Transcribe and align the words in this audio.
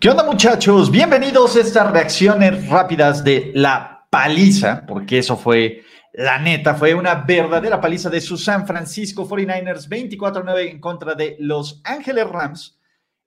¿Qué 0.00 0.10
onda 0.10 0.22
muchachos? 0.22 0.92
Bienvenidos 0.92 1.56
a 1.56 1.60
estas 1.60 1.90
reacciones 1.90 2.68
rápidas 2.68 3.24
de 3.24 3.50
la 3.52 4.06
paliza, 4.08 4.86
porque 4.86 5.18
eso 5.18 5.36
fue 5.36 5.82
la 6.12 6.38
neta, 6.38 6.76
fue 6.76 6.94
una 6.94 7.16
verdadera 7.16 7.80
paliza 7.80 8.08
de 8.08 8.20
sus 8.20 8.44
San 8.44 8.64
Francisco 8.64 9.28
49ers 9.28 9.88
24-9 9.88 10.70
en 10.70 10.80
contra 10.80 11.16
de 11.16 11.36
Los 11.40 11.80
Ángeles 11.82 12.28
Rams, 12.28 12.78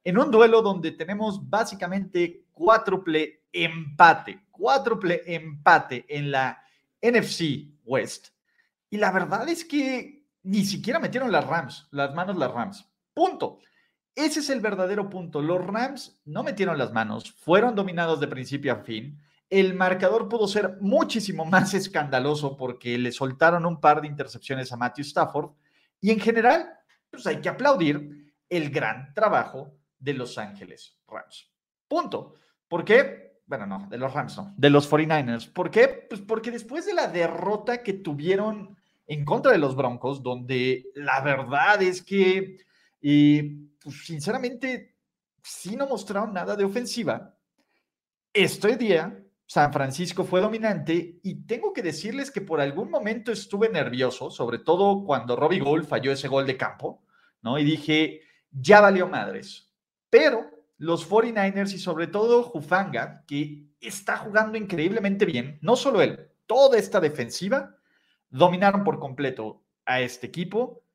en 0.05 0.17
un 0.17 0.31
duelo 0.31 0.61
donde 0.61 0.91
tenemos 0.91 1.49
básicamente 1.49 2.45
cuádruple 2.53 3.43
empate, 3.51 4.39
cuádruple 4.49 5.23
empate 5.25 6.05
en 6.07 6.31
la 6.31 6.63
NFC 7.01 7.67
West. 7.83 8.29
Y 8.89 8.95
la 8.95 9.11
verdad 9.11 9.49
es 9.49 9.65
que 9.65 10.23
ni 10.43 10.63
siquiera 10.63 10.99
metieron 10.99 11.33
las 11.33 11.45
Rams, 11.45 11.89
las 11.91 12.15
manos 12.15 12.37
las 12.37 12.51
Rams. 12.51 12.87
Punto. 13.13 13.59
Ese 14.15 14.41
es 14.41 14.49
el 14.49 14.59
verdadero 14.59 15.09
punto. 15.09 15.41
Los 15.41 15.65
Rams 15.65 16.19
no 16.25 16.43
metieron 16.43 16.77
las 16.77 16.91
manos, 16.91 17.31
fueron 17.31 17.75
dominados 17.75 18.19
de 18.19 18.27
principio 18.27 18.73
a 18.73 18.77
fin. 18.77 19.19
El 19.49 19.73
marcador 19.73 20.29
pudo 20.29 20.47
ser 20.47 20.77
muchísimo 20.81 21.45
más 21.45 21.73
escandaloso 21.73 22.55
porque 22.57 22.97
le 22.97 23.11
soltaron 23.11 23.65
un 23.65 23.79
par 23.79 24.01
de 24.01 24.07
intercepciones 24.07 24.71
a 24.71 24.77
Matthew 24.77 25.03
Stafford. 25.03 25.51
Y 25.99 26.11
en 26.11 26.19
general, 26.19 26.71
pues 27.09 27.27
hay 27.27 27.41
que 27.41 27.49
aplaudir 27.49 28.33
el 28.49 28.69
gran 28.69 29.13
trabajo 29.13 29.73
de 29.99 30.13
Los 30.13 30.37
Ángeles 30.37 30.97
Rams. 31.07 31.49
Punto. 31.87 32.35
¿Por 32.67 32.85
qué? 32.85 33.41
Bueno, 33.45 33.65
no, 33.65 33.87
de 33.89 33.97
los 33.97 34.13
Rams 34.13 34.37
no, 34.37 34.53
de 34.55 34.69
los 34.69 34.89
49ers. 34.89 35.51
¿Por 35.51 35.69
qué? 35.69 36.05
Pues 36.09 36.21
porque 36.21 36.51
después 36.51 36.85
de 36.85 36.93
la 36.93 37.07
derrota 37.07 37.83
que 37.83 37.91
tuvieron 37.91 38.77
en 39.07 39.25
contra 39.25 39.51
de 39.51 39.57
los 39.57 39.75
Broncos, 39.75 40.23
donde 40.23 40.85
la 40.95 41.19
verdad 41.19 41.81
es 41.81 42.01
que 42.01 42.59
y 43.01 43.41
pues, 43.81 44.05
sinceramente 44.05 44.95
sí 45.43 45.75
no 45.75 45.87
mostraron 45.87 46.33
nada 46.33 46.55
de 46.55 46.63
ofensiva. 46.63 47.35
Este 48.33 48.77
día 48.77 49.21
San 49.51 49.73
Francisco 49.73 50.23
fue 50.23 50.39
dominante 50.39 51.19
y 51.21 51.45
tengo 51.45 51.73
que 51.73 51.81
decirles 51.81 52.31
que 52.31 52.39
por 52.39 52.61
algún 52.61 52.89
momento 52.89 53.33
estuve 53.33 53.67
nervioso, 53.67 54.31
sobre 54.31 54.59
todo 54.59 55.03
cuando 55.03 55.35
Robbie 55.35 55.59
Gould 55.59 55.85
falló 55.85 56.13
ese 56.13 56.29
gol 56.29 56.45
de 56.45 56.55
campo, 56.55 57.03
¿no? 57.41 57.59
Y 57.59 57.65
dije, 57.65 58.21
ya 58.49 58.79
valió 58.79 59.09
madres. 59.09 59.73
Pero 60.09 60.49
los 60.77 61.09
49ers 61.09 61.73
y 61.73 61.79
sobre 61.79 62.07
todo 62.07 62.43
Jufanga, 62.43 63.25
que 63.27 63.67
está 63.81 64.15
jugando 64.15 64.57
increíblemente 64.57 65.25
bien, 65.25 65.59
no 65.61 65.75
solo 65.75 66.01
él, 66.01 66.31
toda 66.45 66.77
esta 66.77 67.01
defensiva, 67.01 67.75
dominaron 68.29 68.85
por 68.85 68.99
completo 68.99 69.65
a 69.85 69.99
este 69.99 70.27
equipo 70.27 70.85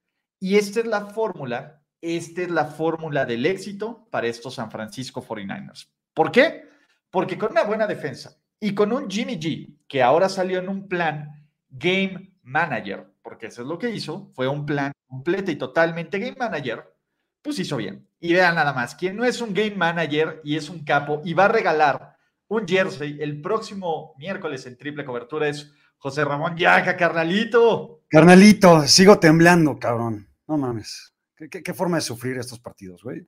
y 0.40 0.56
esta 0.56 0.80
es 0.80 0.86
la 0.86 1.04
fórmula 1.04 1.82
esta 2.14 2.42
es 2.42 2.50
la 2.50 2.66
fórmula 2.66 3.24
del 3.24 3.44
éxito 3.46 4.06
para 4.10 4.28
estos 4.28 4.54
San 4.54 4.70
Francisco 4.70 5.24
49ers. 5.26 5.88
¿Por 6.14 6.30
qué? 6.30 6.68
Porque 7.10 7.36
con 7.36 7.50
una 7.50 7.64
buena 7.64 7.86
defensa 7.86 8.38
y 8.60 8.74
con 8.74 8.92
un 8.92 9.10
Jimmy 9.10 9.38
G, 9.38 9.76
que 9.88 10.02
ahora 10.02 10.28
salió 10.28 10.58
en 10.58 10.68
un 10.68 10.88
plan 10.88 11.48
Game 11.68 12.34
Manager, 12.42 13.12
porque 13.22 13.46
eso 13.46 13.62
es 13.62 13.68
lo 13.68 13.78
que 13.78 13.90
hizo, 13.90 14.30
fue 14.34 14.46
un 14.46 14.64
plan 14.64 14.92
completo 15.06 15.50
y 15.50 15.56
totalmente 15.56 16.18
Game 16.18 16.36
Manager, 16.38 16.94
pues 17.42 17.58
hizo 17.58 17.76
bien. 17.76 18.08
Y 18.20 18.32
vean 18.32 18.54
nada 18.54 18.72
más, 18.72 18.94
quien 18.94 19.16
no 19.16 19.24
es 19.24 19.40
un 19.40 19.52
Game 19.52 19.74
Manager 19.74 20.40
y 20.44 20.56
es 20.56 20.68
un 20.68 20.84
capo 20.84 21.22
y 21.24 21.34
va 21.34 21.46
a 21.46 21.48
regalar 21.48 22.16
un 22.48 22.66
jersey 22.66 23.18
el 23.20 23.40
próximo 23.40 24.14
miércoles 24.18 24.66
en 24.66 24.78
triple 24.78 25.04
cobertura 25.04 25.48
es 25.48 25.72
José 25.98 26.24
Ramón 26.24 26.56
Yaca, 26.56 26.96
carnalito. 26.96 28.02
Carnalito, 28.08 28.86
sigo 28.86 29.18
temblando, 29.18 29.78
cabrón. 29.78 30.28
No 30.46 30.56
mames. 30.56 31.15
¿Qué, 31.36 31.74
forma 31.74 31.98
de 31.98 32.02
sufrir 32.02 32.38
estos 32.38 32.58
partidos, 32.58 33.02
güey? 33.02 33.26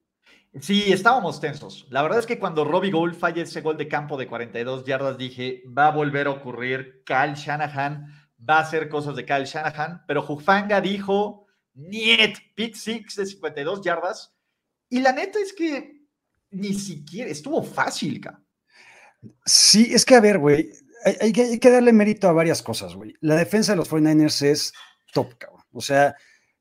Sí, 0.60 0.90
estábamos 0.92 1.40
tensos. 1.40 1.86
La 1.90 2.02
verdad 2.02 2.18
es 2.18 2.26
que 2.26 2.38
cuando 2.38 2.64
Robbie 2.64 2.90
Gould 2.90 3.14
falla 3.14 3.42
ese 3.42 3.60
gol 3.60 3.76
de 3.76 3.86
campo 3.86 4.16
de 4.16 4.26
42 4.26 4.84
yardas, 4.84 5.18
dije, 5.18 5.62
va 5.66 5.88
a 5.88 5.92
volver 5.92 6.26
a 6.26 6.30
ocurrir. 6.30 7.02
Kyle 7.04 7.34
Shanahan 7.34 8.06
va 8.48 8.58
a 8.58 8.62
hacer 8.62 8.88
cosas 8.88 9.14
de 9.14 9.26
Kyle 9.26 9.44
Shanahan, 9.44 10.04
pero 10.06 10.22
Jufanga 10.22 10.80
dijo, 10.80 11.46
niet, 11.74 12.38
pick 12.54 12.74
six 12.74 13.16
de 13.16 13.26
52 13.26 13.82
yardas. 13.82 14.34
Y 14.88 15.00
la 15.00 15.12
neta 15.12 15.38
es 15.38 15.52
que 15.52 16.06
ni 16.50 16.72
siquiera 16.72 17.30
estuvo 17.30 17.62
fácil, 17.62 18.20
ca. 18.20 18.42
Sí, 19.44 19.90
es 19.92 20.06
que 20.06 20.14
a 20.14 20.20
ver, 20.20 20.38
güey, 20.38 20.70
hay, 21.04 21.32
hay, 21.38 21.58
que 21.58 21.70
darle 21.70 21.92
mérito 21.92 22.26
a 22.26 22.32
varias 22.32 22.62
cosas, 22.62 22.94
güey. 22.94 23.14
La 23.20 23.36
defensa 23.36 23.72
de 23.72 23.76
los 23.76 23.90
49ers 23.90 24.42
es 24.46 24.72
top, 25.12 25.36
cabrón. 25.36 25.64
O 25.72 25.82
sea, 25.82 26.16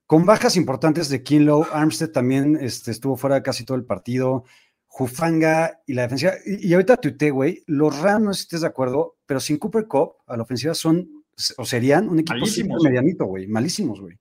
con 0.07 0.25
bajas 0.25 0.56
importantes 0.56 1.09
de 1.09 1.22
Kinlow, 1.22 1.68
Armstead 1.72 2.12
también 2.12 2.57
este, 2.62 2.91
estuvo 2.91 3.18
fuera 3.18 3.35
de 3.35 3.44
casi 3.44 3.66
todo 3.66 3.78
el 3.78 3.85
partido. 3.85 4.45
Jufanga 4.85 5.81
y 5.85 5.94
la 5.94 6.03
defensiva. 6.03 6.34
Y, 6.45 6.73
ahorita 6.73 6.97
tuité, 6.97 7.29
güey, 7.29 7.62
los 7.68 8.00
Rams, 8.00 8.25
no 8.25 8.34
sé 8.34 8.40
si 8.40 8.44
estés 8.45 8.62
de 8.62 8.68
acuerdo, 8.68 9.18
pero 9.25 9.40
sin 9.40 9.57
Cooper 9.57 9.85
Cup 9.85 10.16
a 10.25 10.38
la 10.38 10.44
ofensiva 10.44 10.73
son 10.73 11.25
o 11.57 11.66
serían 11.66 12.09
un 12.09 12.19
equipo 12.19 12.45
medianito, 12.84 13.25
güey, 13.25 13.45
malísimos, 13.47 14.01
güey. 14.01 14.18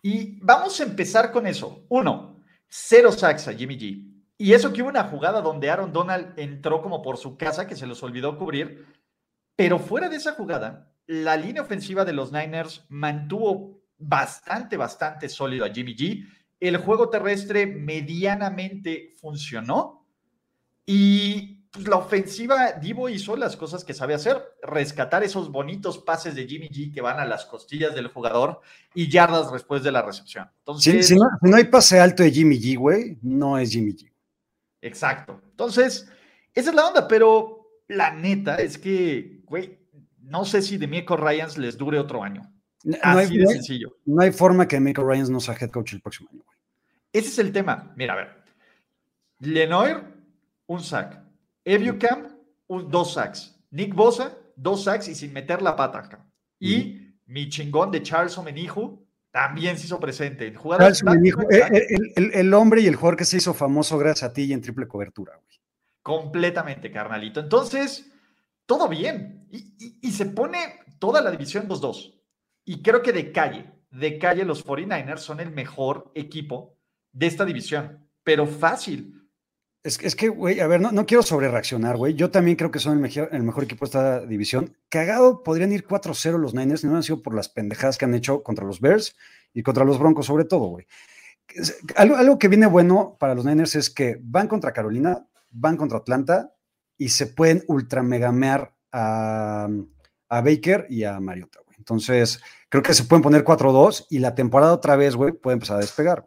Y 0.00 0.38
vamos 0.40 0.80
a 0.80 0.84
empezar 0.84 1.32
con 1.32 1.46
eso. 1.46 1.84
Uno, 1.88 2.42
cero 2.68 3.12
sacks 3.12 3.48
a 3.48 3.52
Jimmy 3.52 3.76
G. 3.76 4.16
Y 4.38 4.52
eso 4.52 4.72
que 4.72 4.82
hubo 4.82 4.88
una 4.88 5.04
jugada 5.04 5.42
donde 5.42 5.68
Aaron 5.68 5.92
Donald 5.92 6.38
entró 6.38 6.80
como 6.80 7.02
por 7.02 7.18
su 7.18 7.36
casa, 7.36 7.66
que 7.66 7.76
se 7.76 7.86
los 7.86 8.02
olvidó 8.02 8.38
cubrir. 8.38 8.86
Pero 9.56 9.78
fuera 9.78 10.08
de 10.08 10.16
esa 10.16 10.32
jugada, 10.32 10.94
la 11.06 11.36
línea 11.36 11.62
ofensiva 11.62 12.04
de 12.04 12.12
los 12.12 12.32
Niners 12.32 12.86
mantuvo 12.88 13.75
bastante, 13.98 14.76
bastante 14.76 15.28
sólido 15.28 15.64
a 15.64 15.70
Jimmy 15.70 15.94
G. 15.94 16.26
El 16.58 16.78
juego 16.78 17.08
terrestre 17.08 17.66
medianamente 17.66 19.12
funcionó 19.20 20.06
y 20.86 21.56
pues, 21.70 21.88
la 21.88 21.96
ofensiva 21.96 22.72
Divo 22.72 23.08
hizo 23.08 23.36
las 23.36 23.56
cosas 23.56 23.84
que 23.84 23.92
sabe 23.92 24.14
hacer, 24.14 24.42
rescatar 24.62 25.22
esos 25.22 25.50
bonitos 25.50 25.98
pases 25.98 26.34
de 26.34 26.46
Jimmy 26.46 26.68
G 26.68 26.92
que 26.92 27.02
van 27.02 27.20
a 27.20 27.26
las 27.26 27.44
costillas 27.44 27.94
del 27.94 28.08
jugador 28.08 28.60
y 28.94 29.08
yardas 29.08 29.52
después 29.52 29.82
de 29.82 29.92
la 29.92 30.02
recepción. 30.02 30.48
Entonces, 30.60 31.08
si, 31.08 31.16
no, 31.16 31.56
hay 31.56 31.64
pase 31.64 32.00
alto 32.00 32.22
de 32.22 32.30
Jimmy 32.30 32.58
G, 32.58 32.78
güey, 32.78 33.18
no 33.22 33.58
es 33.58 33.72
Jimmy 33.72 33.92
G. 33.92 34.10
Exacto. 34.80 35.40
Entonces, 35.50 36.08
esa 36.54 36.70
es 36.70 36.76
la 36.76 36.86
onda, 36.86 37.06
pero 37.08 37.82
la 37.88 38.12
neta 38.12 38.56
es 38.56 38.78
que, 38.78 39.42
güey, 39.44 39.78
no 40.20 40.44
sé 40.44 40.62
si 40.62 40.78
de 40.78 40.86
Michael 40.86 41.20
Ryans 41.20 41.58
les 41.58 41.76
dure 41.76 41.98
otro 41.98 42.22
año. 42.22 42.50
No 42.86 42.96
Así 43.02 43.32
hay, 43.32 43.38
de 43.38 43.46
sencillo. 43.48 43.96
No 44.04 44.22
hay 44.22 44.30
forma 44.30 44.68
que 44.68 44.78
Michael 44.78 45.08
Ryans 45.08 45.28
no 45.28 45.40
sea 45.40 45.56
head 45.60 45.70
coach 45.70 45.92
el 45.94 46.00
próximo 46.00 46.28
año. 46.32 46.44
Ese 47.12 47.28
es 47.28 47.38
el 47.40 47.52
tema. 47.52 47.92
Mira, 47.96 48.12
a 48.12 48.16
ver. 48.16 48.28
Lenoir, 49.40 50.04
un 50.66 50.80
sack. 50.80 51.20
Eviucamp, 51.64 52.28
un, 52.68 52.88
dos 52.88 53.14
sacks. 53.14 53.58
Nick 53.72 53.92
Bosa, 53.92 54.38
dos 54.54 54.84
sacks 54.84 55.08
y 55.08 55.16
sin 55.16 55.32
meter 55.32 55.62
la 55.62 55.74
pata. 55.74 56.24
Y 56.60 57.16
mi 57.26 57.48
chingón 57.48 57.90
de 57.90 58.04
Charles 58.04 58.38
Omenijo 58.38 59.04
también 59.32 59.76
se 59.76 59.86
hizo 59.86 59.98
presente. 59.98 60.54
Charles 60.54 61.02
el, 62.14 62.30
el, 62.34 62.54
hombre 62.54 62.82
y 62.82 62.86
el 62.86 62.94
jugador 62.94 63.16
que 63.16 63.24
se 63.24 63.38
hizo 63.38 63.52
famoso 63.52 63.98
gracias 63.98 64.30
a 64.30 64.32
ti 64.32 64.44
y 64.44 64.52
en 64.52 64.60
triple 64.60 64.86
cobertura, 64.86 65.32
güey. 65.34 65.58
Completamente, 66.02 66.92
carnalito. 66.92 67.40
Entonces, 67.40 68.12
todo 68.64 68.88
bien. 68.88 69.48
Y, 69.50 69.98
y 70.00 70.12
se 70.12 70.26
pone 70.26 70.58
toda 71.00 71.20
la 71.20 71.32
división 71.32 71.68
2-2. 71.68 72.15
Y 72.68 72.82
creo 72.82 73.00
que 73.00 73.12
de 73.12 73.30
calle, 73.30 73.70
de 73.92 74.18
calle 74.18 74.44
los 74.44 74.66
49ers 74.66 75.18
son 75.18 75.38
el 75.38 75.52
mejor 75.52 76.10
equipo 76.14 76.76
de 77.12 77.28
esta 77.28 77.44
división, 77.44 78.06
pero 78.24 78.44
fácil. 78.44 79.22
Es, 79.84 80.02
es 80.02 80.16
que, 80.16 80.28
güey, 80.28 80.58
a 80.58 80.66
ver, 80.66 80.80
no, 80.80 80.90
no 80.90 81.06
quiero 81.06 81.22
sobre 81.22 81.48
reaccionar, 81.48 81.96
güey. 81.96 82.14
Yo 82.14 82.32
también 82.32 82.56
creo 82.56 82.72
que 82.72 82.80
son 82.80 82.94
el 82.94 82.98
mejor, 82.98 83.28
el 83.30 83.44
mejor 83.44 83.62
equipo 83.62 83.84
de 83.84 83.86
esta 83.86 84.26
división. 84.26 84.76
Cagado 84.88 85.44
podrían 85.44 85.72
ir 85.72 85.86
4-0 85.86 86.38
los 86.38 86.54
Niners, 86.54 86.84
no 86.84 86.96
han 86.96 87.04
sido 87.04 87.22
por 87.22 87.34
las 87.34 87.48
pendejadas 87.48 87.96
que 87.96 88.04
han 88.04 88.14
hecho 88.14 88.42
contra 88.42 88.64
los 88.64 88.80
Bears 88.80 89.14
y 89.54 89.62
contra 89.62 89.84
los 89.84 90.00
Broncos, 90.00 90.26
sobre 90.26 90.44
todo, 90.44 90.66
güey. 90.66 90.86
Algo, 91.94 92.16
algo 92.16 92.38
que 92.40 92.48
viene 92.48 92.66
bueno 92.66 93.16
para 93.20 93.36
los 93.36 93.44
Niners 93.44 93.76
es 93.76 93.90
que 93.90 94.18
van 94.20 94.48
contra 94.48 94.72
Carolina, 94.72 95.24
van 95.52 95.76
contra 95.76 95.98
Atlanta 95.98 96.52
y 96.98 97.10
se 97.10 97.28
pueden 97.28 97.62
ultramegamear 97.68 98.74
a, 98.90 99.68
a 100.28 100.40
Baker 100.40 100.88
y 100.90 101.04
a 101.04 101.20
Mariota. 101.20 101.60
Entonces, 101.86 102.42
creo 102.68 102.82
que 102.82 102.94
se 102.94 103.04
pueden 103.04 103.22
poner 103.22 103.44
4-2 103.44 104.06
y 104.10 104.18
la 104.18 104.34
temporada 104.34 104.72
otra 104.72 104.96
vez, 104.96 105.14
güey, 105.14 105.32
puede 105.32 105.54
empezar 105.54 105.76
a 105.76 105.80
despegar. 105.80 106.24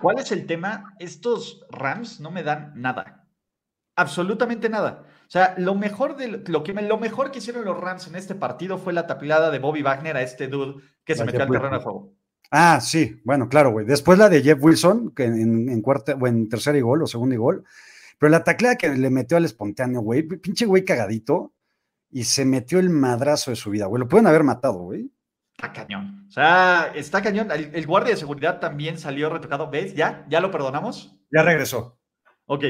¿Cuál 0.00 0.20
es 0.20 0.30
el 0.30 0.46
tema? 0.46 0.94
Estos 1.00 1.66
Rams 1.70 2.20
no 2.20 2.30
me 2.30 2.44
dan 2.44 2.72
nada. 2.76 3.26
Absolutamente 3.96 4.68
nada. 4.68 5.02
O 5.26 5.30
sea, 5.30 5.56
lo 5.58 5.74
mejor, 5.74 6.16
de, 6.16 6.28
lo, 6.46 6.62
que, 6.62 6.72
lo 6.72 6.98
mejor 6.98 7.32
que 7.32 7.38
hicieron 7.38 7.64
los 7.64 7.80
Rams 7.80 8.06
en 8.06 8.14
este 8.14 8.36
partido 8.36 8.78
fue 8.78 8.92
la 8.92 9.08
tapilada 9.08 9.50
de 9.50 9.58
Bobby 9.58 9.82
Wagner 9.82 10.16
a 10.16 10.22
este 10.22 10.46
dude 10.46 10.80
que 11.04 11.16
se 11.16 11.24
metió 11.24 11.42
al 11.42 11.50
terreno 11.50 11.78
de 11.78 11.82
juego. 11.82 12.12
Ah, 12.52 12.80
sí, 12.80 13.20
bueno, 13.24 13.48
claro, 13.48 13.72
güey. 13.72 13.86
Después 13.86 14.20
la 14.20 14.28
de 14.28 14.42
Jeff 14.42 14.62
Wilson, 14.62 15.12
que 15.16 15.24
en, 15.24 15.82
cuarta, 15.82 16.14
o 16.14 16.28
en 16.28 16.48
tercera 16.48 16.78
y 16.78 16.82
gol 16.82 17.02
o 17.02 17.08
segundo 17.08 17.34
y 17.34 17.38
gol. 17.38 17.64
Pero 18.18 18.30
la 18.30 18.44
tacleada 18.44 18.76
que 18.76 18.88
le 18.90 19.10
metió 19.10 19.36
al 19.36 19.44
espontáneo, 19.44 20.00
güey, 20.00 20.22
pinche 20.22 20.64
güey 20.64 20.84
cagadito, 20.84 21.54
y 22.10 22.24
se 22.24 22.44
metió 22.44 22.78
el 22.78 22.90
madrazo 22.90 23.50
de 23.50 23.56
su 23.56 23.70
vida, 23.70 23.86
güey. 23.86 24.00
Lo 24.00 24.08
pueden 24.08 24.26
haber 24.26 24.44
matado, 24.44 24.78
güey. 24.78 25.10
Está 25.56 25.72
cañón. 25.72 26.26
O 26.28 26.30
sea, 26.30 26.92
está 26.94 27.22
cañón. 27.22 27.50
El, 27.50 27.86
guardia 27.86 28.12
de 28.12 28.20
seguridad 28.20 28.60
también 28.60 28.98
salió 28.98 29.30
retocado. 29.30 29.70
¿Ves? 29.70 29.94
¿Ya? 29.94 30.26
¿Ya 30.28 30.40
lo 30.40 30.50
perdonamos? 30.50 31.16
Ya 31.30 31.42
regresó. 31.42 31.98
Ok. 32.44 32.64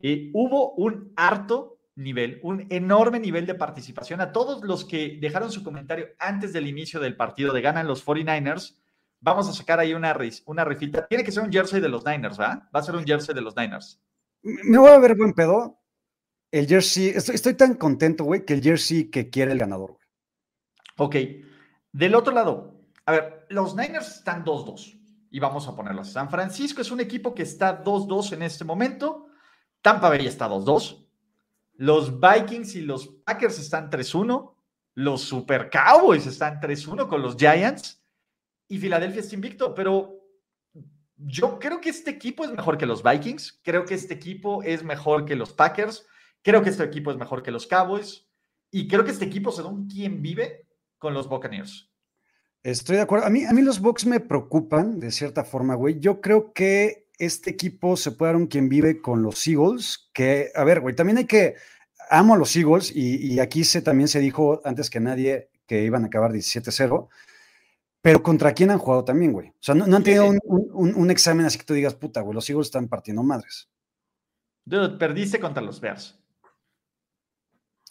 Y 0.00 0.30
hubo 0.32 0.72
un 0.74 1.12
harto 1.16 1.80
nivel, 1.96 2.40
un 2.42 2.66
enorme 2.70 3.18
nivel 3.18 3.46
de 3.46 3.54
participación. 3.54 4.20
A 4.20 4.32
todos 4.32 4.62
los 4.62 4.84
que 4.84 5.18
dejaron 5.20 5.50
su 5.50 5.62
comentario 5.64 6.08
antes 6.18 6.52
del 6.52 6.66
inicio 6.66 7.00
del 7.00 7.16
partido 7.16 7.52
de 7.52 7.60
ganan 7.60 7.86
los 7.86 8.04
49ers, 8.06 8.78
vamos 9.20 9.48
a 9.48 9.52
sacar 9.52 9.80
ahí 9.80 9.94
una, 9.94 10.16
una 10.46 10.64
rifita. 10.64 11.06
Tiene 11.06 11.24
que 11.24 11.32
ser 11.32 11.42
un 11.42 11.52
jersey 11.52 11.80
de 11.80 11.88
los 11.88 12.04
Niners, 12.04 12.38
¿va? 12.38 12.68
Va 12.74 12.80
a 12.80 12.82
ser 12.82 12.94
un 12.94 13.04
jersey 13.04 13.34
de 13.34 13.42
los 13.42 13.56
Niners. 13.56 14.00
Me 14.42 14.78
voy 14.78 14.90
a 14.90 14.98
ver 14.98 15.16
buen 15.16 15.32
pedo. 15.32 15.81
El 16.52 16.66
jersey, 16.66 17.08
estoy, 17.08 17.54
tan 17.54 17.74
contento, 17.74 18.24
güey, 18.24 18.44
que 18.44 18.52
el 18.52 18.62
jersey 18.62 19.10
que 19.10 19.30
quiere 19.30 19.52
el 19.52 19.58
ganador, 19.58 19.92
güey. 19.92 20.06
Ok. 20.98 21.16
Del 21.90 22.14
otro 22.14 22.34
lado, 22.34 22.82
a 23.06 23.12
ver, 23.12 23.46
los 23.48 23.74
Niners 23.74 24.16
están 24.16 24.44
2-2 24.44 25.00
y 25.30 25.40
vamos 25.40 25.66
a 25.66 25.74
ponerlos. 25.74 26.12
San 26.12 26.28
Francisco 26.28 26.82
es 26.82 26.90
un 26.90 27.00
equipo 27.00 27.34
que 27.34 27.42
está 27.42 27.82
2-2 27.82 28.34
en 28.34 28.42
este 28.42 28.64
momento. 28.64 29.28
Tampa 29.80 30.10
Bay 30.10 30.26
está 30.26 30.46
2-2. 30.46 31.08
Los 31.76 32.20
Vikings 32.20 32.74
y 32.76 32.82
los 32.82 33.08
Packers 33.24 33.58
están 33.58 33.90
3-1. 33.90 34.54
Los 34.94 35.22
Super 35.22 35.70
Cowboys 35.70 36.26
están 36.26 36.60
3-1 36.60 37.08
con 37.08 37.22
los 37.22 37.34
Giants. 37.36 38.04
Y 38.68 38.76
Filadelfia 38.76 39.22
está 39.22 39.34
invicto, 39.34 39.74
pero 39.74 40.20
yo 41.16 41.58
creo 41.58 41.80
que 41.80 41.88
este 41.88 42.10
equipo 42.10 42.44
es 42.44 42.50
mejor 42.50 42.76
que 42.76 42.84
los 42.84 43.02
Vikings. 43.02 43.60
Creo 43.64 43.86
que 43.86 43.94
este 43.94 44.12
equipo 44.12 44.62
es 44.62 44.84
mejor 44.84 45.24
que 45.24 45.34
los 45.34 45.54
Packers. 45.54 46.06
Creo 46.42 46.62
que 46.62 46.70
este 46.70 46.84
equipo 46.84 47.10
es 47.10 47.16
mejor 47.16 47.42
que 47.42 47.50
los 47.50 47.66
Cowboys. 47.66 48.26
Y 48.70 48.88
creo 48.88 49.04
que 49.04 49.10
este 49.10 49.24
equipo, 49.24 49.52
según 49.52 49.88
quien 49.88 50.22
vive, 50.22 50.66
con 50.98 51.14
los 51.14 51.28
Buccaneers. 51.28 51.90
Estoy 52.62 52.96
de 52.96 53.02
acuerdo. 53.02 53.26
A 53.26 53.30
mí, 53.30 53.44
a 53.44 53.52
mí 53.52 53.62
los 53.62 53.80
Bucks 53.80 54.06
me 54.06 54.20
preocupan 54.20 55.00
de 55.00 55.10
cierta 55.10 55.44
forma, 55.44 55.74
güey. 55.74 55.98
Yo 55.98 56.20
creo 56.20 56.52
que 56.52 57.08
este 57.18 57.50
equipo 57.50 57.96
se 57.96 58.12
puede 58.12 58.32
dar 58.32 58.40
un 58.40 58.46
quien 58.46 58.68
vive 58.68 59.00
con 59.00 59.22
los 59.22 59.46
Eagles, 59.46 60.10
que, 60.12 60.50
a 60.54 60.64
ver, 60.64 60.80
güey, 60.80 60.94
también 60.94 61.18
hay 61.18 61.26
que, 61.26 61.56
amo 62.10 62.34
a 62.34 62.36
los 62.36 62.54
Eagles 62.56 62.94
y, 62.94 63.38
aquí 63.40 63.64
se, 63.64 63.82
también 63.82 64.08
se 64.08 64.20
dijo 64.20 64.60
antes 64.64 64.90
que 64.90 65.00
nadie 65.00 65.50
que 65.66 65.84
iban 65.84 66.04
a 66.04 66.08
acabar 66.08 66.32
17-0, 66.32 67.08
pero 68.00 68.22
¿contra 68.22 68.52
quién 68.52 68.70
han 68.70 68.78
jugado 68.78 69.04
también, 69.04 69.32
güey? 69.32 69.48
O 69.48 69.54
sea, 69.60 69.74
no, 69.74 69.84
han 69.84 70.02
tenido 70.02 70.28
un, 70.28 71.10
examen 71.10 71.46
así 71.46 71.58
que 71.58 71.64
tú 71.64 71.74
digas, 71.74 71.94
puta, 71.94 72.20
güey, 72.20 72.34
los 72.34 72.48
Eagles 72.50 72.66
están 72.66 72.88
partiendo 72.88 73.22
madres. 73.22 73.68
perdiste 74.98 75.38
contra 75.40 75.62
los 75.62 75.80
Bears. 75.80 76.18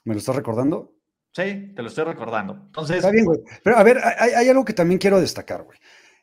¿Me 0.04 0.14
lo 0.14 0.20
estás 0.20 0.36
recordando? 0.36 0.96
Sí, 1.34 1.74
te 1.76 1.82
lo 1.82 1.88
estoy 1.88 2.06
recordando. 2.06 2.54
Entonces. 2.54 2.98
Está 2.98 3.12
bien, 3.12 3.26
güey. 3.26 3.40
Pero 3.64 3.78
a 3.78 3.84
ver, 3.84 4.00
hay, 4.20 4.50
algo 4.50 4.66
que 4.66 4.74
también 4.74 5.00
quiero 5.00 5.20
destacar, 5.20 5.64
güey. 5.64 5.80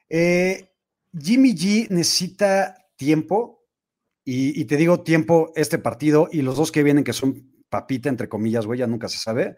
Eh, 0.08 0.70
Jimmy 1.18 1.54
G 1.54 1.88
necesita 1.90 2.90
tiempo, 2.96 3.66
y, 4.30 4.66
te 4.66 4.76
digo 4.76 5.00
tiempo, 5.00 5.52
este 5.56 5.78
partido 5.78 6.28
y 6.30 6.42
los 6.42 6.58
dos 6.58 6.70
que 6.70 6.82
vienen, 6.82 7.02
que 7.02 7.14
son 7.14 7.50
papita, 7.70 8.10
entre 8.10 8.28
comillas, 8.28 8.66
güey, 8.66 8.80
ya 8.80 8.86
nunca 8.86 9.08
se 9.08 9.16
sabe, 9.16 9.56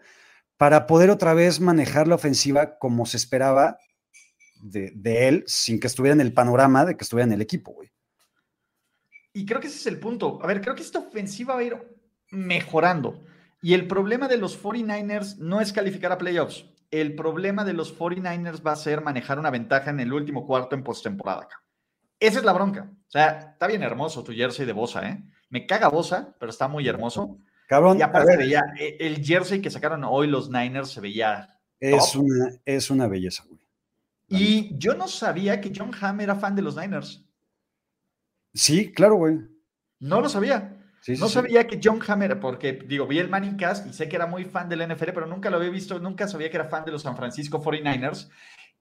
para 0.55 0.87
poder 0.87 1.09
otra 1.09 1.33
vez 1.33 1.59
manejar 1.59 2.07
la 2.07 2.15
ofensiva 2.15 2.77
como 2.77 3.05
se 3.05 3.17
esperaba 3.17 3.79
de, 4.61 4.93
de 4.95 5.27
él, 5.27 5.43
sin 5.45 5.77
que 5.77 5.87
estuviera 5.87 6.13
en 6.13 6.21
el 6.21 6.33
panorama 6.33 6.85
de 6.85 6.95
que 6.95 7.03
estuviera 7.03 7.27
en 7.27 7.33
el 7.33 7.41
equipo, 7.41 7.73
güey. 7.73 7.91
Y 9.33 9.45
creo 9.45 9.59
que 9.59 9.67
ese 9.67 9.77
es 9.77 9.87
el 9.87 9.99
punto. 9.99 10.39
A 10.41 10.47
ver, 10.47 10.61
creo 10.61 10.75
que 10.75 10.83
esta 10.83 10.99
ofensiva 10.99 11.55
va 11.55 11.59
a 11.59 11.63
ir 11.63 11.77
mejorando. 12.29 13.25
Y 13.61 13.75
el 13.75 13.87
problema 13.87 14.27
de 14.27 14.37
los 14.37 14.61
49ers 14.61 15.37
no 15.37 15.61
es 15.61 15.71
calificar 15.71 16.11
a 16.11 16.17
playoffs. 16.17 16.65
El 16.89 17.15
problema 17.15 17.63
de 17.63 17.73
los 17.73 17.97
49ers 17.97 18.65
va 18.65 18.71
a 18.71 18.75
ser 18.75 19.01
manejar 19.01 19.37
una 19.39 19.51
ventaja 19.51 19.91
en 19.91 19.99
el 19.99 20.11
último 20.11 20.45
cuarto 20.47 20.75
en 20.75 20.83
postemporada. 20.83 21.47
Esa 22.19 22.39
es 22.39 22.45
la 22.45 22.53
bronca. 22.53 22.91
O 22.91 23.11
sea, 23.11 23.51
está 23.53 23.67
bien 23.67 23.83
hermoso 23.83 24.23
tu 24.23 24.33
jersey 24.33 24.65
de 24.65 24.73
Bosa, 24.73 25.07
¿eh? 25.07 25.23
Me 25.49 25.65
caga 25.65 25.89
Bosa, 25.89 26.35
pero 26.39 26.49
está 26.49 26.67
muy 26.67 26.87
hermoso. 26.87 27.37
Cabrón. 27.67 27.99
Y 27.99 28.01
aparte 28.01 28.35
veía, 28.35 28.63
e, 28.77 28.97
el 28.99 29.23
jersey 29.23 29.61
que 29.61 29.69
sacaron 29.69 30.03
hoy 30.03 30.27
los 30.27 30.49
Niners 30.49 30.89
se 30.89 31.01
veía. 31.01 31.59
Es, 31.79 32.15
una, 32.15 32.49
es 32.65 32.89
una 32.89 33.07
belleza, 33.07 33.43
güey. 33.47 33.61
Y 34.27 34.77
yo 34.77 34.95
no 34.95 35.07
sabía 35.07 35.59
que 35.59 35.71
John 35.75 35.91
Hamm 35.99 36.21
era 36.21 36.35
fan 36.35 36.55
de 36.55 36.61
los 36.61 36.75
Niners. 36.75 37.25
Sí, 38.53 38.91
claro, 38.91 39.15
güey. 39.15 39.39
No 39.99 40.21
lo 40.21 40.29
sabía 40.29 40.80
no 41.07 41.27
sabía 41.27 41.65
que 41.65 41.79
John 41.83 41.99
Hammer, 42.07 42.39
porque 42.39 42.73
digo, 42.73 43.07
vi 43.07 43.19
el 43.19 43.29
Manning 43.29 43.57
Cast 43.57 43.87
y 43.87 43.93
sé 43.93 44.07
que 44.07 44.15
era 44.15 44.27
muy 44.27 44.45
fan 44.45 44.69
del 44.69 44.87
NFL, 44.87 45.11
pero 45.13 45.25
nunca 45.25 45.49
lo 45.49 45.57
había 45.57 45.69
visto, 45.69 45.99
nunca 45.99 46.27
sabía 46.27 46.49
que 46.49 46.57
era 46.57 46.69
fan 46.69 46.85
de 46.85 46.91
los 46.91 47.01
San 47.01 47.17
Francisco 47.17 47.61
49ers. 47.61 48.29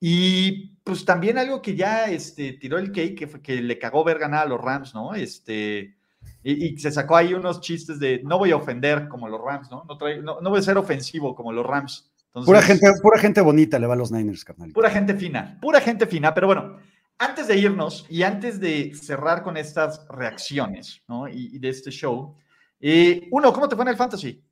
Y 0.01 0.77
pues 0.83 1.05
también 1.05 1.39
algo 1.39 1.61
que 1.61 1.77
ya 1.77 2.07
este, 2.07 2.55
tiró 2.55 2.79
el 2.79 2.91
cake, 2.91 3.19
que, 3.19 3.27
fue, 3.27 3.43
que 3.43 3.61
le 3.61 3.79
cagó 3.79 4.03
ver 4.03 4.19
ganar 4.19 4.47
a 4.47 4.49
los 4.49 4.61
Rams, 4.61 4.95
¿no? 4.95 5.15
Este, 5.15 5.97
y, 6.43 6.79
se 6.79 6.91
sacó 6.91 7.17
ahí 7.17 7.35
unos 7.35 7.61
chistes 7.61 7.99
de 7.99 8.23
no 8.25 8.39
voy 8.39 8.51
a 8.51 8.57
ofender 8.57 9.09
como 9.09 9.29
los 9.29 9.41
Rams, 9.41 9.71
¿no? 9.71 9.85
No, 9.85 10.41
no, 10.41 10.51
voy 10.51 10.59
a 10.59 10.63
ser 10.63 10.79
ofensivo 10.79 11.35
como 11.35 11.53
los 11.53 11.67
Rams. 11.67 12.11
pura, 12.33 12.63
gente, 12.63 12.87
pura 13.03 13.19
gente 13.19 13.43
bonita 13.43 13.79
le 13.79 13.87
va 13.87 13.95
a 13.95 13.97
los 13.97 14.11
Niners, 14.11 14.45
carnal. 14.45 14.73
Pura 14.73 14.91
gente 14.91 15.15
fina, 15.15 15.59
pura 15.61 15.81
gente 15.83 16.07
fina, 16.07 16.33
pero 16.33 16.47
bueno, 16.47 16.79
antes 17.21 17.47
de 17.47 17.57
irnos 17.57 18.07
y 18.09 18.23
antes 18.23 18.59
de 18.59 18.95
cerrar 18.95 19.43
con 19.43 19.59
estas 19.59 20.07
reacciones 20.09 21.03
¿no? 21.07 21.29
y, 21.29 21.59
de 21.59 21.69
este 21.69 21.91
show, 21.91 22.35
eh, 22.81 23.29
uno, 23.31 23.53
¿cómo 23.53 23.69
te 23.69 23.77
fue 23.77 23.85
en 23.85 23.91
el 23.91 23.97
fantasy? 23.97 24.43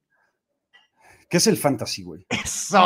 ¿Qué 1.31 1.39
es 1.39 1.47
el 1.47 1.57
fantasy, 1.57 2.03
güey? 2.03 2.27
¡Eso! 2.29 2.79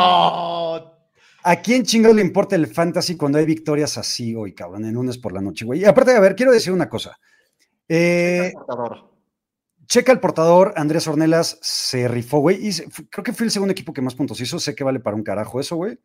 ¿A 1.45 1.55
quién 1.61 1.83
chingados 1.83 2.15
le 2.15 2.21
importa 2.21 2.55
el 2.55 2.67
fantasy 2.67 3.17
cuando 3.17 3.37
hay 3.37 3.45
victorias 3.45 3.97
así 3.97 4.33
hoy, 4.33 4.53
cabrón, 4.55 4.85
en 4.85 4.93
lunes 4.93 5.17
por 5.17 5.33
la 5.33 5.41
noche, 5.41 5.65
güey? 5.65 5.81
Y 5.81 5.85
aparte, 5.85 6.15
a 6.15 6.19
ver, 6.21 6.35
quiero 6.35 6.53
decir 6.53 6.71
una 6.71 6.87
cosa. 6.87 7.19
Eh, 7.89 8.53
checa 9.85 10.13
el 10.13 10.21
portador, 10.21 10.73
Andrés 10.77 11.05
Ornelas 11.09 11.59
se 11.61 12.07
rifó, 12.07 12.39
güey, 12.39 12.69
y 12.69 12.73
creo 13.09 13.23
que 13.23 13.33
fue 13.33 13.45
el 13.45 13.51
segundo 13.51 13.73
equipo 13.73 13.91
que 13.91 14.01
más 14.01 14.15
puntos 14.15 14.39
hizo, 14.39 14.59
sé 14.59 14.73
que 14.73 14.85
vale 14.85 15.01
para 15.01 15.17
un 15.17 15.23
carajo 15.23 15.59
eso, 15.59 15.75
güey, 15.75 15.99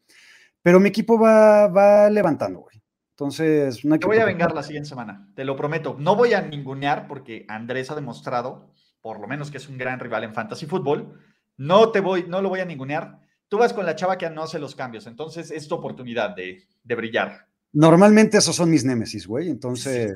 pero 0.62 0.80
mi 0.80 0.88
equipo 0.88 1.16
va, 1.16 1.68
va 1.68 2.10
levantando, 2.10 2.60
güey. 2.60 2.82
Entonces, 3.18 3.84
no 3.84 3.98
Te 3.98 4.06
voy 4.06 4.18
a 4.18 4.24
vengar 4.24 4.54
la 4.54 4.62
siguiente 4.62 4.88
semana, 4.88 5.28
te 5.34 5.44
lo 5.44 5.56
prometo. 5.56 5.96
No 5.98 6.14
voy 6.14 6.34
a 6.34 6.40
ningunear 6.40 7.08
porque 7.08 7.44
Andrés 7.48 7.90
ha 7.90 7.96
demostrado, 7.96 8.70
por 9.00 9.18
lo 9.18 9.26
menos 9.26 9.50
que 9.50 9.56
es 9.56 9.68
un 9.68 9.76
gran 9.76 9.98
rival 9.98 10.22
en 10.22 10.34
fantasy 10.34 10.66
fútbol. 10.66 11.20
No 11.56 11.90
te 11.90 11.98
voy, 11.98 12.26
no 12.28 12.40
lo 12.40 12.48
voy 12.48 12.60
a 12.60 12.64
ningunear. 12.64 13.18
Tú 13.48 13.58
vas 13.58 13.72
con 13.72 13.84
la 13.84 13.96
chava 13.96 14.18
que 14.18 14.30
no 14.30 14.44
hace 14.44 14.60
los 14.60 14.76
cambios, 14.76 15.08
entonces 15.08 15.50
es 15.50 15.66
tu 15.66 15.74
oportunidad 15.74 16.36
de, 16.36 16.62
brillar. 16.84 17.48
Normalmente 17.72 18.38
esos 18.38 18.54
son 18.54 18.70
mis 18.70 18.84
némesis, 18.84 19.26
güey. 19.26 19.50
Entonces, 19.50 20.14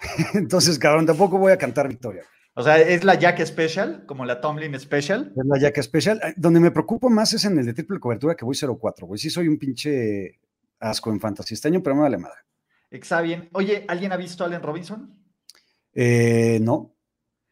entonces, 0.34 0.78
cabrón, 0.78 1.06
tampoco 1.06 1.38
voy 1.38 1.52
a 1.52 1.56
cantar 1.56 1.88
victoria. 1.88 2.24
O 2.52 2.62
sea, 2.62 2.78
es 2.78 3.02
la 3.02 3.14
Jack 3.14 3.42
Special, 3.46 4.04
como 4.04 4.26
la 4.26 4.42
Tomlin 4.42 4.78
Special. 4.78 5.32
Es 5.34 5.46
la 5.46 5.58
Jack 5.58 5.80
Special. 5.80 6.20
Donde 6.36 6.60
me 6.60 6.70
preocupo 6.70 7.08
más 7.08 7.32
es 7.32 7.46
en 7.46 7.58
el 7.58 7.64
de 7.64 7.72
triple 7.72 7.98
cobertura 7.98 8.34
que 8.34 8.44
voy 8.44 8.54
0-4, 8.54 9.06
güey. 9.06 9.18
Sí 9.18 9.30
soy 9.30 9.48
un 9.48 9.58
pinche 9.58 10.39
asco 10.80 11.10
en 11.10 11.20
fantasy 11.20 11.54
este 11.54 11.68
año, 11.68 11.82
pero 11.82 11.94
me 11.94 12.02
vale 12.02 12.18
madre. 12.18 12.38
Está 12.90 13.22
Oye, 13.52 13.84
¿alguien 13.86 14.12
ha 14.12 14.16
visto 14.16 14.42
a 14.42 14.48
Allen 14.48 14.62
Robinson? 14.62 15.16
Eh, 15.92 16.58
no. 16.60 16.96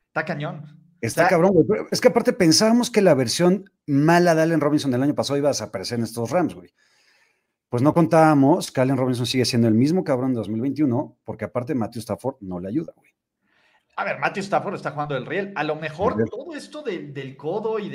Está 0.09 0.25
cañón. 0.25 0.79
Está, 1.01 1.29
cabrón, 1.29 1.53
güey. 1.53 1.83
Es 1.93 2.01
que 2.01 2.09
aparte 2.09 2.33
pensábamos 2.33 2.91
que 2.91 3.03
la 3.03 3.15
versión 3.15 3.71
mala 3.87 4.35
de 4.35 4.43
Allen 4.43 4.61
Robinson 4.61 4.91
del 4.91 5.03
año 5.03 5.15
pasado 5.15 5.39
iba 5.39 5.49
a 5.49 5.53
desaparecer 5.53 5.99
en 5.99 6.05
estos 6.05 6.31
Rams, 6.31 6.55
güey. 6.55 6.75
Pues 7.69 7.83
no 7.83 7.95
contábamos 7.95 8.73
que 8.73 8.81
Allen 8.81 8.97
Robinson 8.97 9.27
sigue 9.27 9.45
siendo 9.45 9.69
el 9.69 9.75
mismo 9.75 10.03
cabrón 10.03 10.33
de 10.33 10.39
2021, 10.39 11.19
porque 11.23 11.45
aparte 11.45 11.75
Matthew 11.75 12.01
Stafford 12.01 12.37
no 12.41 12.59
le 12.59 12.69
ayuda, 12.69 12.93
güey. 12.97 13.13
A 13.95 14.05
ver, 14.05 14.19
Matthew 14.19 14.45
Stafford 14.45 14.77
está 14.77 14.93
jugando 14.93 15.17
el 15.17 15.27
riel. 15.27 15.53
A 15.55 15.65
lo 15.65 15.77
mejor 15.77 16.25
todo 16.31 16.55
esto 16.55 16.83
del 16.83 17.37
codo 17.37 17.79
y, 17.79 17.93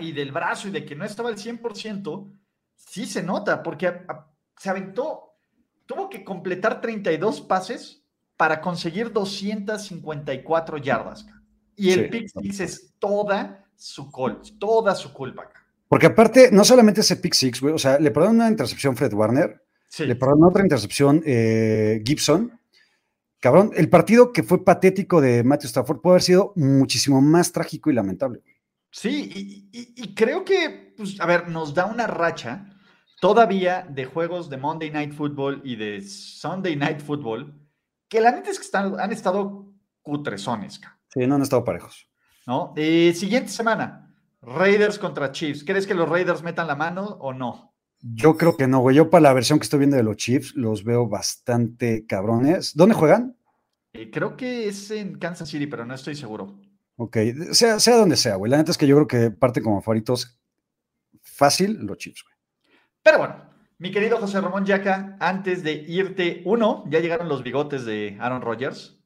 y 0.00 0.12
del 0.12 0.32
brazo 0.32 0.68
y 0.68 0.72
de 0.72 0.84
que 0.84 0.94
no 0.94 1.04
estaba 1.04 1.28
al 1.28 1.36
100%, 1.36 2.32
sí 2.74 3.06
se 3.06 3.22
nota, 3.22 3.62
porque 3.62 4.04
se 4.58 4.70
aventó, 4.70 5.34
tuvo 5.86 6.08
que 6.08 6.24
completar 6.24 6.80
32 6.80 7.40
pases 7.42 8.04
para 8.36 8.60
conseguir 8.60 9.12
254 9.12 10.78
yardas. 10.78 11.26
Y 11.76 11.90
el 11.90 12.08
pick 12.08 12.28
six 12.28 12.60
es 12.60 12.94
toda 12.98 13.66
su 13.76 14.10
culpa, 14.10 14.42
toda 14.58 14.94
su 14.94 15.12
culpa. 15.12 15.48
Porque 15.88 16.06
aparte, 16.06 16.50
no 16.52 16.64
solamente 16.64 17.00
ese 17.00 17.16
pick 17.16 17.34
six, 17.34 17.60
güey, 17.60 17.74
o 17.74 17.78
sea, 17.78 17.98
le 17.98 18.10
perdieron 18.10 18.36
una 18.36 18.48
intercepción 18.48 18.96
Fred 18.96 19.12
Warner, 19.12 19.62
le 19.98 20.16
perdieron 20.16 20.44
otra 20.44 20.62
intercepción 20.62 21.22
eh, 21.24 22.02
Gibson, 22.04 22.58
cabrón, 23.40 23.72
el 23.76 23.88
partido 23.88 24.32
que 24.32 24.42
fue 24.42 24.64
patético 24.64 25.20
de 25.20 25.44
Matthew 25.44 25.68
Stafford 25.68 26.00
puede 26.00 26.14
haber 26.14 26.22
sido 26.22 26.52
muchísimo 26.56 27.20
más 27.20 27.52
trágico 27.52 27.90
y 27.90 27.94
lamentable. 27.94 28.42
Sí, 28.90 29.68
y, 29.72 30.14
creo 30.14 30.44
que, 30.44 30.94
pues, 30.96 31.20
a 31.20 31.26
ver, 31.26 31.48
nos 31.48 31.74
da 31.74 31.86
una 31.86 32.06
racha 32.06 32.73
todavía 33.24 33.86
de 33.88 34.04
juegos 34.04 34.50
de 34.50 34.58
Monday 34.58 34.90
Night 34.90 35.14
Football 35.14 35.62
y 35.64 35.76
de 35.76 36.02
Sunday 36.02 36.76
Night 36.76 37.00
Football, 37.00 37.58
que 38.06 38.20
la 38.20 38.30
neta 38.30 38.50
es 38.50 38.58
que 38.58 38.66
están, 38.66 39.00
han 39.00 39.12
estado 39.12 39.72
cutrezones. 40.02 40.78
Sí, 41.08 41.26
no 41.26 41.36
han 41.36 41.40
estado 41.40 41.64
parejos. 41.64 42.06
¿No? 42.46 42.74
Eh, 42.76 43.14
siguiente 43.16 43.48
semana, 43.48 44.14
Raiders 44.42 44.98
contra 44.98 45.32
Chiefs. 45.32 45.64
¿Crees 45.64 45.86
que 45.86 45.94
los 45.94 46.06
Raiders 46.06 46.42
metan 46.42 46.66
la 46.66 46.76
mano 46.76 47.16
o 47.18 47.32
no? 47.32 47.74
Yo 48.02 48.36
creo 48.36 48.58
que 48.58 48.66
no, 48.66 48.80
güey. 48.80 48.94
Yo 48.94 49.08
para 49.08 49.22
la 49.22 49.32
versión 49.32 49.58
que 49.58 49.62
estoy 49.62 49.78
viendo 49.78 49.96
de 49.96 50.02
los 50.02 50.16
Chiefs 50.16 50.54
los 50.54 50.84
veo 50.84 51.08
bastante 51.08 52.04
cabrones. 52.04 52.74
¿Dónde 52.74 52.94
juegan? 52.94 53.38
Eh, 53.94 54.10
creo 54.10 54.36
que 54.36 54.68
es 54.68 54.90
en 54.90 55.18
Kansas 55.18 55.48
City, 55.48 55.66
pero 55.66 55.86
no 55.86 55.94
estoy 55.94 56.14
seguro. 56.14 56.60
Ok, 56.96 57.16
sea, 57.52 57.80
sea 57.80 57.96
donde 57.96 58.18
sea, 58.18 58.36
güey. 58.36 58.50
La 58.50 58.58
neta 58.58 58.70
es 58.70 58.76
que 58.76 58.86
yo 58.86 58.96
creo 58.96 59.06
que 59.06 59.30
parte 59.30 59.62
como 59.62 59.80
favoritos 59.80 60.38
fácil 61.22 61.78
los 61.86 61.96
Chiefs, 61.96 62.22
güey. 62.22 62.33
Pero 63.04 63.18
bueno, 63.18 63.36
mi 63.78 63.90
querido 63.92 64.16
José 64.16 64.40
Ramón 64.40 64.64
Yaca, 64.64 65.18
antes 65.20 65.62
de 65.62 65.72
irte, 65.74 66.40
uno, 66.46 66.84
ya 66.88 67.00
llegaron 67.00 67.28
los 67.28 67.42
bigotes 67.42 67.84
de 67.84 68.16
Aaron 68.18 68.40
Rodgers. 68.40 68.98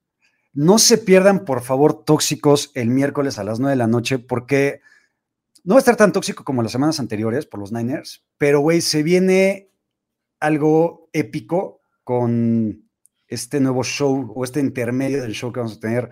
No 0.52 0.78
se 0.78 0.98
pierdan, 0.98 1.44
por 1.44 1.62
favor, 1.62 2.04
tóxicos 2.04 2.70
el 2.74 2.90
miércoles 2.90 3.40
a 3.40 3.44
las 3.44 3.58
9 3.58 3.72
de 3.72 3.76
la 3.76 3.88
noche, 3.88 4.20
porque 4.20 4.82
no 5.64 5.74
va 5.74 5.78
a 5.78 5.80
estar 5.80 5.96
tan 5.96 6.12
tóxico 6.12 6.44
como 6.44 6.62
las 6.62 6.70
semanas 6.70 7.00
anteriores 7.00 7.44
por 7.44 7.58
los 7.58 7.72
Niners, 7.72 8.24
pero, 8.38 8.60
güey, 8.60 8.82
se 8.82 9.02
viene 9.02 9.72
algo 10.38 11.10
épico 11.12 11.80
con 12.04 12.88
este 13.26 13.58
nuevo 13.58 13.82
show 13.82 14.32
o 14.32 14.44
este 14.44 14.60
intermedio 14.60 15.22
del 15.22 15.34
show 15.34 15.52
que 15.52 15.58
vamos 15.58 15.76
a 15.76 15.80
tener 15.80 16.10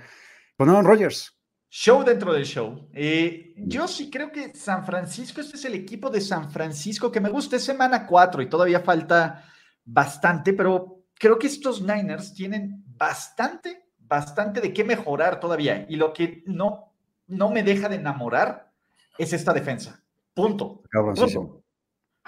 con 0.57 0.69
Aaron 0.69 0.87
Rodgers. 0.87 1.36
Show 1.79 2.03
dentro 2.03 2.33
del 2.33 2.47
show. 2.47 2.89
Eh, 2.95 3.53
yo 3.55 3.87
sí 3.87 4.09
creo 4.09 4.33
que 4.33 4.55
San 4.55 4.83
Francisco, 4.87 5.43
este 5.43 5.59
es 5.59 5.65
el 5.67 5.75
equipo 5.75 6.09
de 6.09 6.23
San 6.23 6.51
Francisco 6.51 7.13
que 7.13 7.21
me 7.21 7.29
gusta, 7.29 7.57
es 7.57 7.65
semana 7.65 8.07
4 8.07 8.41
y 8.41 8.49
todavía 8.49 8.81
falta 8.81 9.45
bastante, 9.85 10.55
pero 10.55 11.05
creo 11.13 11.39
que 11.39 11.49
estos 11.49 11.83
Niners 11.83 12.33
tienen 12.33 12.83
bastante, 12.97 13.91
bastante 13.99 14.63
de 14.63 14.73
qué 14.73 14.85
mejorar 14.85 15.39
todavía. 15.39 15.85
Y 15.87 15.97
lo 15.97 16.15
que 16.15 16.43
no, 16.47 16.95
no 17.27 17.51
me 17.51 17.63
deja 17.63 17.91
de 17.91 17.97
enamorar 17.97 18.73
es 19.19 19.35
esta 19.35 19.53
defensa. 19.53 20.03
Punto. 20.33 20.83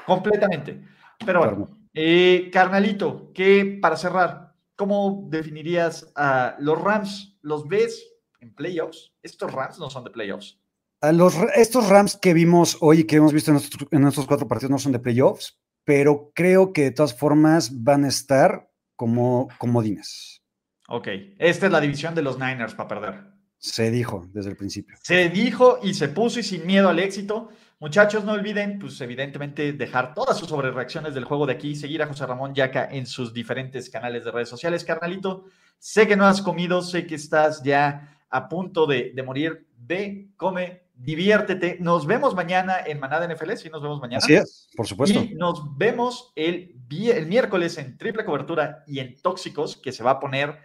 Completamente. 0.04 0.84
Pero 1.24 1.38
bueno, 1.38 1.78
eh, 1.94 2.50
carnalito, 2.52 3.32
que 3.32 3.78
para 3.80 3.96
cerrar, 3.96 4.52
¿cómo 4.76 5.26
definirías 5.30 6.12
a 6.14 6.54
los 6.58 6.78
Rams? 6.78 7.38
¿Los 7.40 7.66
ves 7.66 8.17
en 8.40 8.54
playoffs? 8.54 9.12
Estos 9.22 9.52
Rams 9.52 9.78
no 9.78 9.90
son 9.90 10.04
de 10.04 10.10
playoffs. 10.10 10.58
A 11.00 11.12
los, 11.12 11.36
estos 11.54 11.88
Rams 11.88 12.16
que 12.16 12.34
vimos 12.34 12.76
hoy 12.80 13.00
y 13.00 13.04
que 13.04 13.16
hemos 13.16 13.32
visto 13.32 13.50
en 13.50 13.58
estos, 13.58 13.86
en 13.90 14.06
estos 14.06 14.26
cuatro 14.26 14.48
partidos 14.48 14.70
no 14.70 14.78
son 14.78 14.92
de 14.92 14.98
playoffs, 14.98 15.58
pero 15.84 16.32
creo 16.34 16.72
que 16.72 16.82
de 16.84 16.90
todas 16.90 17.16
formas 17.16 17.82
van 17.82 18.04
a 18.04 18.08
estar 18.08 18.68
como 18.96 19.48
comodines. 19.58 20.42
Ok, 20.88 21.08
esta 21.38 21.66
es 21.66 21.72
la 21.72 21.80
división 21.80 22.14
de 22.14 22.22
los 22.22 22.38
Niners 22.38 22.74
para 22.74 22.88
perder. 22.88 23.38
Se 23.58 23.90
dijo 23.90 24.26
desde 24.32 24.50
el 24.50 24.56
principio. 24.56 24.96
Se 25.02 25.28
dijo 25.28 25.78
y 25.82 25.94
se 25.94 26.08
puso 26.08 26.40
y 26.40 26.42
sin 26.42 26.66
miedo 26.66 26.88
al 26.88 26.98
éxito. 26.98 27.50
Muchachos, 27.80 28.24
no 28.24 28.32
olviden, 28.32 28.78
pues 28.78 29.00
evidentemente, 29.00 29.72
dejar 29.72 30.14
todas 30.14 30.36
sus 30.36 30.48
sobrereacciones 30.48 31.14
del 31.14 31.24
juego 31.24 31.46
de 31.46 31.52
aquí, 31.52 31.76
seguir 31.76 32.02
a 32.02 32.06
José 32.06 32.26
Ramón 32.26 32.54
Yaca 32.54 32.88
en 32.90 33.06
sus 33.06 33.32
diferentes 33.32 33.88
canales 33.88 34.24
de 34.24 34.32
redes 34.32 34.48
sociales. 34.48 34.84
Carnalito, 34.84 35.44
sé 35.78 36.08
que 36.08 36.16
no 36.16 36.26
has 36.26 36.42
comido, 36.42 36.82
sé 36.82 37.06
que 37.06 37.14
estás 37.14 37.62
ya 37.62 38.17
a 38.30 38.48
punto 38.48 38.86
de, 38.86 39.12
morir. 39.24 39.66
Ve, 39.76 40.28
come, 40.36 40.82
diviértete. 40.94 41.78
Nos 41.80 42.06
vemos 42.06 42.34
mañana 42.34 42.78
en 42.84 43.00
Manada 43.00 43.26
NFL, 43.32 43.52
sí, 43.54 43.70
nos 43.70 43.82
vemos 43.82 44.00
mañana. 44.00 44.18
Así 44.18 44.34
es, 44.34 44.68
por 44.76 44.86
supuesto. 44.86 45.20
Y 45.20 45.34
nos 45.34 45.76
vemos 45.76 46.32
el, 46.36 46.76
el 46.90 47.26
miércoles 47.26 47.78
en 47.78 47.96
triple 47.96 48.24
cobertura 48.24 48.84
y 48.86 48.98
en 48.98 49.20
tóxicos, 49.20 49.76
que 49.76 49.92
se 49.92 50.02
va 50.02 50.12
a 50.12 50.20
poner 50.20 50.58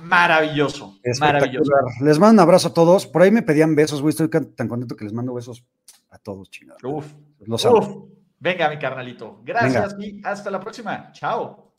Maravilloso, 0.00 0.98
maravilloso. 1.20 1.70
Les 2.00 2.18
mando 2.18 2.34
un 2.34 2.40
abrazo 2.40 2.68
a 2.68 2.74
todos. 2.74 3.06
Por 3.06 3.22
ahí 3.22 3.30
me 3.30 3.42
pedían 3.42 3.74
besos, 3.74 4.00
güey. 4.00 4.10
Estoy 4.10 4.28
tan 4.28 4.68
contento 4.68 4.96
que 4.96 5.04
les 5.04 5.12
mando 5.12 5.34
besos 5.34 5.64
a 6.10 6.18
todos, 6.18 6.50
chingados. 6.50 6.82
Uf, 6.84 7.06
los 7.40 7.64
uf. 7.64 7.88
Venga, 8.38 8.68
mi 8.70 8.78
carnalito. 8.78 9.40
Gracias 9.44 9.94
y 9.98 10.20
hasta 10.24 10.50
la 10.50 10.60
próxima. 10.60 11.12
Chao. 11.12 11.72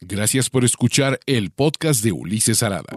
Gracias 0.00 0.48
por 0.48 0.64
escuchar 0.64 1.18
el 1.26 1.50
podcast 1.50 2.04
de 2.04 2.12
Ulises 2.12 2.62
Arada. 2.62 2.96